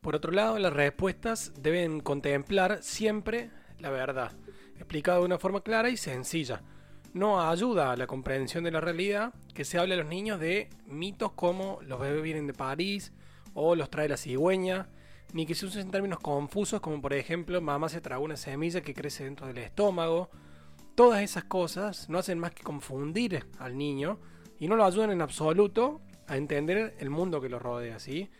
Por 0.00 0.14
otro 0.14 0.32
lado, 0.32 0.58
las 0.58 0.72
respuestas 0.72 1.52
deben 1.60 2.00
contemplar 2.00 2.82
siempre 2.82 3.50
la 3.78 3.90
verdad, 3.90 4.32
explicada 4.76 5.18
de 5.18 5.24
una 5.24 5.38
forma 5.38 5.60
clara 5.60 5.90
y 5.90 5.96
sencilla. 5.96 6.62
No 7.12 7.40
ayuda 7.48 7.92
a 7.92 7.96
la 7.96 8.06
comprensión 8.06 8.64
de 8.64 8.70
la 8.70 8.80
realidad 8.80 9.34
que 9.54 9.64
se 9.64 9.78
hable 9.78 9.94
a 9.94 9.98
los 9.98 10.06
niños 10.06 10.38
de 10.38 10.68
mitos 10.86 11.32
como 11.32 11.78
los 11.82 12.00
bebés 12.00 12.22
vienen 12.22 12.46
de 12.46 12.52
París 12.52 13.12
o 13.54 13.74
los 13.74 13.90
trae 13.90 14.08
la 14.08 14.18
cigüeña, 14.18 14.88
ni 15.32 15.46
que 15.46 15.54
se 15.54 15.66
usen 15.66 15.90
términos 15.90 16.20
confusos 16.20 16.80
como 16.80 17.00
por 17.00 17.14
ejemplo 17.14 17.60
mamá 17.60 17.88
se 17.88 18.00
tragó 18.00 18.24
una 18.24 18.36
semilla 18.36 18.82
que 18.82 18.94
crece 18.94 19.24
dentro 19.24 19.46
del 19.46 19.58
estómago. 19.58 20.30
Todas 20.94 21.22
esas 21.22 21.44
cosas 21.44 22.08
no 22.08 22.18
hacen 22.18 22.38
más 22.38 22.52
que 22.52 22.62
confundir 22.62 23.46
al 23.58 23.76
niño 23.76 24.18
y 24.58 24.68
no 24.68 24.76
lo 24.76 24.84
ayudan 24.84 25.10
en 25.10 25.22
absoluto 25.22 26.00
a 26.26 26.36
entender 26.36 26.94
el 26.98 27.10
mundo 27.10 27.40
que 27.40 27.48
lo 27.48 27.58
rodea, 27.58 27.98
¿sí? 27.98 28.30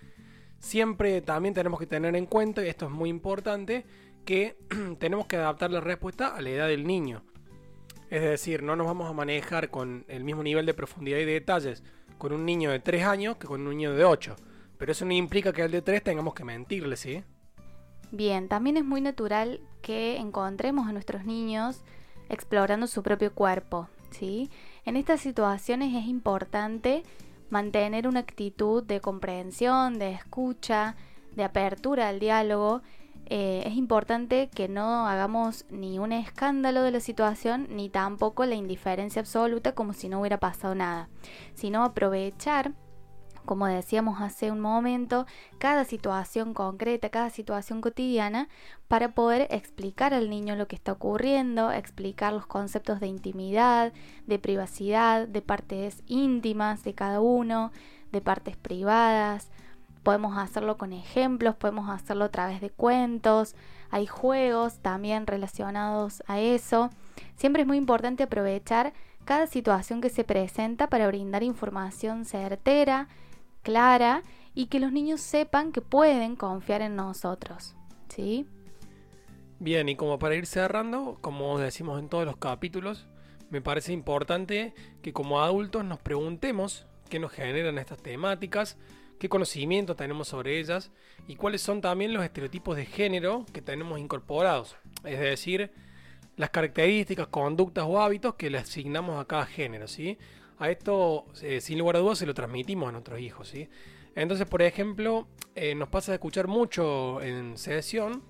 Siempre 0.59 1.21
también 1.21 1.55
tenemos 1.55 1.79
que 1.79 1.87
tener 1.87 2.17
en 2.17 2.27
cuenta, 2.27 2.65
y 2.65 2.69
esto 2.69 2.87
es 2.87 2.91
muy 2.91 3.11
importante, 3.11 3.85
que 4.25 4.57
tenemos 4.99 5.27
que 5.27 5.37
adaptar 5.37 5.71
la 5.71 5.81
respuesta 5.81 6.29
a 6.29 6.41
la 6.41 6.51
edad 6.51 6.69
del 6.69 6.87
niño. 6.87 7.23
Es 8.11 8.23
decir, 8.23 8.63
no 8.63 8.77
nos 8.77 8.87
vamos 8.87 9.11
a 9.11 9.13
manejar 9.13 9.71
con 9.71 10.05
el 10.09 10.25
mismo 10.25 10.43
nivel 10.43 10.65
de 10.67 10.75
profundidad 10.75 11.19
y 11.19 11.25
de 11.25 11.33
detalles 11.33 11.83
con 12.19 12.33
un 12.33 12.45
niño 12.45 12.71
de 12.71 12.79
3 12.79 13.05
años 13.05 13.37
que 13.37 13.47
con 13.47 13.61
un 13.61 13.71
niño 13.71 13.95
de 13.95 14.05
8. 14.05 14.37
Pero 14.79 14.93
eso 14.93 15.05
no 15.05 15.13
implica 15.13 15.53
que 15.53 15.63
al 15.63 15.71
de 15.71 15.83
3 15.83 16.03
tengamos 16.03 16.35
que 16.35 16.45
mentirle, 16.45 16.97
¿sí? 16.97 17.25
Bien, 18.13 18.49
también 18.49 18.77
es 18.77 18.85
muy 18.85 19.01
natural 19.01 19.61
que 19.83 20.17
encontremos 20.17 20.89
a 20.89 20.93
nuestros 20.93 21.25
niños 21.25 21.83
explorando 22.29 22.87
su 22.87 23.03
propio 23.03 23.35
cuerpo, 23.35 23.89
¿sí? 24.11 24.51
En 24.87 24.95
estas 24.95 25.21
situaciones 25.21 25.93
es 25.95 26.07
importante 26.07 27.03
mantener 27.51 28.07
una 28.07 28.21
actitud 28.21 28.85
de 28.85 29.01
comprensión, 29.01 29.99
de 29.99 30.13
escucha, 30.13 30.95
de 31.35 31.43
apertura 31.43 32.09
al 32.09 32.21
diálogo. 32.21 32.83
Eh, 33.27 33.65
es 33.67 33.75
importante 33.75 34.49
que 34.55 34.69
no 34.69 35.09
hagamos 35.09 35.67
ni 35.71 35.99
un 35.99 36.13
escándalo 36.13 36.83
de 36.83 36.93
la 36.93 37.01
situación 37.01 37.67
ni 37.69 37.91
tampoco 37.91 38.47
la 38.47 38.55
indiferencia 38.55 39.19
absoluta 39.19 39.75
como 39.75 39.93
si 39.93 40.09
no 40.09 40.21
hubiera 40.21 40.39
pasado 40.39 40.77
nada, 40.77 41.09
sino 41.55 41.83
aprovechar 41.83 42.73
como 43.47 43.67
decíamos 43.67 44.21
hace 44.21 44.51
un 44.51 44.61
momento, 44.61 45.27
cada 45.59 45.85
situación 45.85 46.53
concreta, 46.53 47.09
cada 47.09 47.31
situación 47.31 47.81
cotidiana, 47.81 48.49
para 48.89 49.15
poder 49.15 49.47
explicar 49.51 50.13
al 50.13 50.29
niño 50.29 50.57
lo 50.57 50.69
que 50.69 50.77
está 50.77 50.93
ocurriendo, 50.93 51.73
explicar 51.73 52.33
los 52.33 52.47
conceptos 52.47 53.01
de 53.01 53.07
intimidad, 53.07 53.93
de 54.27 54.39
privacidad, 54.39 55.27
de 55.27 55.43
partes 55.43 56.03
íntimas 56.07 56.85
de 56.85 56.95
cada 56.95 57.21
uno, 57.21 57.73
de 58.13 58.21
partes 58.21 58.57
privadas. 58.57 59.51
Podemos 60.03 60.39
hacerlo 60.39 60.77
con 60.77 60.93
ejemplos, 60.93 61.57
podemos 61.57 61.89
hacerlo 61.89 62.27
a 62.27 62.31
través 62.31 62.61
de 62.61 62.71
cuentos, 62.71 63.57
hay 63.91 64.07
juegos 64.07 64.79
también 64.79 65.27
relacionados 65.27 66.23
a 66.27 66.39
eso. 66.39 66.91
Siempre 67.37 67.63
es 67.63 67.69
muy 67.69 67.77
importante 67.77 68.25
aprovechar 68.25 68.93
cada 69.25 69.49
situación 69.49 70.01
que 70.01 70.09
se 70.09 70.23
presenta 70.23 70.87
para 70.87 71.09
brindar 71.09 71.43
información 71.43 72.25
certera, 72.25 73.09
clara 73.67 74.23
y 74.55 74.67
que 74.67 74.79
los 74.79 74.93
niños 74.93 75.21
sepan 75.21 75.73
que 75.73 75.81
pueden 75.81 76.37
confiar 76.37 76.83
en 76.83 76.95
nosotros. 76.95 77.75
¿Sí? 78.09 78.47
Bien, 79.59 79.89
y 79.89 79.97
como 79.97 80.21
para 80.21 80.37
ir 80.37 80.47
cerrando, 80.47 81.19
como 81.21 81.59
decimos 81.59 81.99
en 81.99 82.09
todos 82.09 82.25
los 82.25 82.37
capítulos, 82.37 83.09
me 83.51 83.61
parece 83.61 83.93
importante 83.93 84.73
que 85.03 85.13
como 85.13 85.43
adultos 85.43 85.85
nos 85.85 85.99
preguntemos 85.99 86.87
qué 87.11 87.19
nos 87.19 87.33
generan 87.33 87.79
estas 87.79 88.01
temáticas, 88.01 88.79
qué 89.19 89.29
conocimiento 89.29 89.97
tenemos 89.97 90.29
sobre 90.29 90.61
ellas 90.61 90.93
y 91.27 91.35
cuáles 91.35 91.61
son 91.61 91.81
también 91.81 92.15
los 92.15 92.23
estereotipos 92.23 92.77
de 92.77 92.87
género 92.87 93.47
que 93.53 93.63
tenemos 93.63 93.99
incorporados. 93.99 94.77
Es 95.03 95.19
decir, 95.19 95.73
las 96.37 96.51
características, 96.51 97.27
conductas 97.27 97.85
o 97.89 98.01
hábitos 98.01 98.37
que 98.37 98.49
le 98.49 98.59
asignamos 98.59 99.21
a 99.21 99.27
cada 99.27 99.47
género, 99.47 99.89
¿sí? 99.89 100.19
A 100.59 100.71
esto, 100.71 101.27
eh, 101.43 101.61
sin 101.61 101.79
lugar 101.79 101.97
a 101.97 101.99
dudas, 101.99 102.19
se 102.19 102.27
lo 102.27 102.35
transmitimos 102.35 102.89
a 102.89 102.93
nuestros 102.93 103.21
hijos, 103.21 103.49
¿sí? 103.49 103.69
Entonces, 104.15 104.47
por 104.47 104.63
ejemplo, 104.63 105.27
eh, 105.55 105.75
nos 105.75 105.89
pasa 105.89 106.13
de 106.13 106.17
escuchar 106.17 106.49
mucho 106.49 107.21
en 107.21 107.59
sesión 107.59 108.23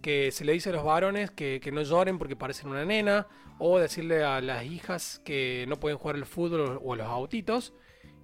que 0.00 0.30
se 0.30 0.44
le 0.44 0.52
dice 0.52 0.70
a 0.70 0.72
los 0.72 0.84
varones 0.84 1.30
que, 1.30 1.60
no 1.72 1.82
lloren 1.82 2.16
porque 2.16 2.36
parecen 2.36 2.70
una 2.70 2.84
nena, 2.84 3.26
o 3.58 3.78
decirle 3.78 4.22
a 4.22 4.40
las 4.40 4.64
hijas 4.64 5.20
que 5.24 5.64
no 5.68 5.80
pueden 5.80 5.98
jugar 5.98 6.16
al 6.16 6.26
fútbol 6.26 6.80
o 6.82 6.92
a 6.92 6.96
los 6.96 7.06
autitos. 7.06 7.74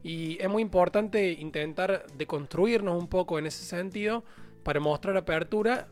Y 0.03 0.41
es 0.41 0.49
muy 0.49 0.63
importante 0.63 1.33
intentar 1.33 2.07
deconstruirnos 2.17 3.01
un 3.01 3.09
poco 3.09 3.39
en 3.39 3.47
ese 3.47 3.65
sentido 3.65 4.25
para 4.63 4.81
mostrar 4.81 5.17
apertura, 5.17 5.89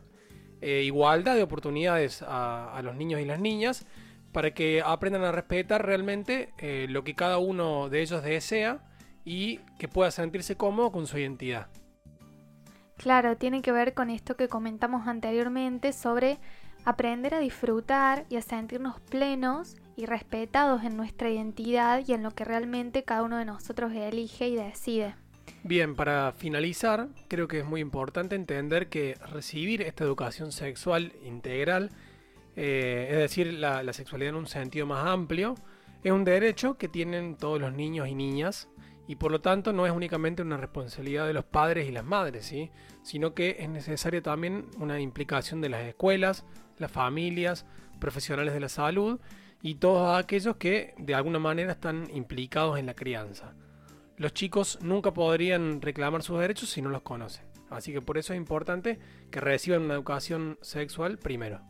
e 0.61 0.83
igualdad 0.83 1.35
de 1.35 1.43
oportunidades 1.43 2.23
a, 2.25 2.79
los 2.83 2.95
niños 2.95 3.19
y 3.19 3.25
las 3.25 3.39
niñas, 3.39 3.85
para 4.31 4.51
que 4.51 4.81
aprendan 4.85 5.23
a 5.23 5.31
respetar 5.31 5.85
realmente 5.85 6.53
eh, 6.57 6.87
lo 6.89 7.03
que 7.03 7.15
cada 7.15 7.37
uno 7.37 7.89
de 7.89 8.01
ellos 8.01 8.23
desea 8.23 8.79
y 9.23 9.57
que 9.77 9.87
pueda 9.87 10.11
sentirse 10.11 10.55
cómodo 10.55 10.91
con 10.91 11.07
su 11.07 11.17
identidad. 11.17 11.67
Claro, 12.97 13.35
tiene 13.35 13.61
que 13.61 13.71
ver 13.71 13.93
con 13.93 14.09
esto 14.09 14.35
que 14.35 14.47
comentamos 14.47 15.07
anteriormente 15.07 15.91
sobre 15.91 16.37
aprender 16.85 17.33
a 17.33 17.39
disfrutar 17.39 18.25
y 18.29 18.37
a 18.37 18.41
sentirnos 18.41 18.99
plenos 18.99 19.75
y 19.95 20.05
respetados 20.05 20.83
en 20.83 20.97
nuestra 20.97 21.29
identidad 21.29 22.03
y 22.07 22.13
en 22.13 22.23
lo 22.23 22.31
que 22.31 22.45
realmente 22.45 23.03
cada 23.03 23.23
uno 23.23 23.37
de 23.37 23.45
nosotros 23.45 23.91
elige 23.93 24.47
y 24.47 24.55
decide. 24.55 25.15
Bien, 25.63 25.95
para 25.95 26.31
finalizar, 26.31 27.09
creo 27.27 27.47
que 27.47 27.59
es 27.59 27.65
muy 27.65 27.81
importante 27.81 28.35
entender 28.35 28.89
que 28.89 29.15
recibir 29.31 29.81
esta 29.83 30.03
educación 30.03 30.51
sexual 30.51 31.13
integral, 31.23 31.91
eh, 32.55 33.07
es 33.11 33.17
decir, 33.17 33.53
la, 33.53 33.93
sexualidad 33.93 34.29
en 34.29 34.35
un 34.35 34.47
sentido 34.47 34.85
más 34.85 35.05
amplio, 35.05 35.55
es 36.03 36.11
un 36.11 36.23
derecho 36.23 36.77
que 36.77 36.87
tienen 36.87 37.35
todos 37.37 37.59
los 37.59 37.73
niños 37.73 38.07
y 38.07 38.15
niñas 38.15 38.69
y 39.07 39.15
por 39.15 39.31
lo 39.31 39.41
tanto 39.41 39.73
no 39.73 39.85
es 39.85 39.91
únicamente 39.91 40.41
una 40.41 40.57
responsabilidad 40.57 41.27
de 41.27 41.33
los 41.33 41.45
padres 41.45 41.87
y 41.87 41.91
las 41.91 42.05
madres, 42.05 42.45
¿sí? 42.45 42.71
sino 43.03 43.33
que 43.33 43.57
es 43.59 43.69
necesaria 43.69 44.21
también 44.21 44.65
una 44.79 44.99
implicación 44.99 45.61
de 45.61 45.69
las 45.69 45.85
escuelas, 45.85 46.45
las 46.77 46.91
familias, 46.91 47.65
profesionales 47.99 48.53
de 48.53 48.59
la 48.59 48.69
salud 48.69 49.19
y 49.61 49.75
todos 49.75 50.17
aquellos 50.17 50.55
que 50.57 50.93
de 50.97 51.13
alguna 51.13 51.39
manera 51.39 51.73
están 51.73 52.09
implicados 52.13 52.79
en 52.79 52.85
la 52.85 52.95
crianza. 52.95 53.53
Los 54.17 54.33
chicos 54.33 54.79
nunca 54.81 55.13
podrían 55.13 55.81
reclamar 55.81 56.23
sus 56.23 56.39
derechos 56.39 56.69
si 56.69 56.81
no 56.81 56.89
los 56.89 57.01
conocen. 57.01 57.45
Así 57.69 57.93
que 57.93 58.01
por 58.01 58.17
eso 58.17 58.33
es 58.33 58.37
importante 58.37 58.99
que 59.31 59.39
reciban 59.39 59.83
una 59.83 59.93
educación 59.93 60.59
sexual 60.61 61.17
primero. 61.17 61.61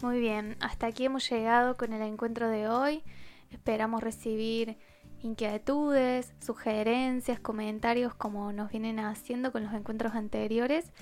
Muy 0.00 0.20
bien, 0.20 0.56
hasta 0.60 0.86
aquí 0.86 1.06
hemos 1.06 1.28
llegado 1.28 1.76
con 1.76 1.92
el 1.92 2.02
encuentro 2.02 2.48
de 2.48 2.68
hoy. 2.68 3.02
Esperamos 3.50 4.00
recibir 4.00 4.78
inquietudes, 5.22 6.34
sugerencias, 6.40 7.40
comentarios 7.40 8.14
como 8.14 8.52
nos 8.52 8.70
vienen 8.70 9.00
haciendo 9.00 9.50
con 9.50 9.64
los 9.64 9.74
encuentros 9.74 10.14
anteriores 10.14 10.92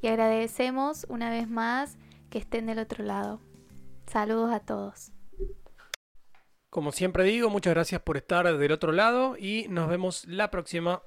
y 0.00 0.06
agradecemos 0.06 1.04
una 1.10 1.28
vez 1.28 1.50
más 1.50 1.98
que 2.30 2.38
estén 2.38 2.64
del 2.64 2.78
otro 2.78 3.04
lado. 3.04 3.42
Saludos 4.06 4.50
a 4.50 4.60
todos. 4.60 5.12
Como 6.70 6.92
siempre 6.92 7.24
digo, 7.24 7.50
muchas 7.50 7.74
gracias 7.74 8.00
por 8.00 8.16
estar 8.16 8.56
del 8.56 8.72
otro 8.72 8.92
lado 8.92 9.36
y 9.38 9.66
nos 9.68 9.88
vemos 9.88 10.24
la 10.26 10.50
próxima. 10.50 11.02